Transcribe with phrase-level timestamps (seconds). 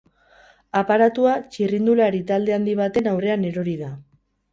[0.79, 3.91] Aparatua txirrindulari talde handi baten aurrean erori da.